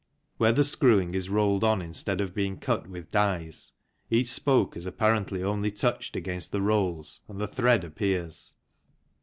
Where 0.37 0.51
the 0.51 0.63
screwing 0.63 1.13
is 1.13 1.29
rolled 1.29 1.63
on 1.63 1.79
instead 1.79 2.21
of 2.21 2.33
being 2.33 2.57
cut 2.57 2.87
with 2.89 3.11
dies, 3.11 3.73
each 4.09 4.29
spoke 4.29 4.75
is 4.75 4.87
apparently 4.87 5.43
only 5.43 5.69
touched 5.69 6.15
against 6.15 6.51
the 6.51 6.59
rolls 6.63 7.21
and 7.27 7.39
the 7.39 7.47
thread 7.47 7.83
appears. 7.83 8.55